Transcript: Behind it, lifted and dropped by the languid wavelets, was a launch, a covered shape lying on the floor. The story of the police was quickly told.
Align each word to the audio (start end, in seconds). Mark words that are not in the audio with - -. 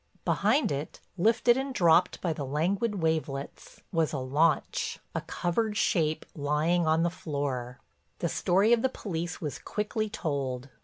Behind 0.25 0.71
it, 0.71 0.99
lifted 1.15 1.57
and 1.57 1.75
dropped 1.75 2.21
by 2.21 2.33
the 2.33 2.43
languid 2.43 3.03
wavelets, 3.03 3.81
was 3.91 4.13
a 4.13 4.17
launch, 4.17 4.97
a 5.13 5.21
covered 5.21 5.77
shape 5.77 6.25
lying 6.33 6.87
on 6.87 7.03
the 7.03 7.11
floor. 7.11 7.79
The 8.17 8.27
story 8.27 8.73
of 8.73 8.81
the 8.81 8.89
police 8.89 9.41
was 9.41 9.59
quickly 9.59 10.09
told. 10.09 10.69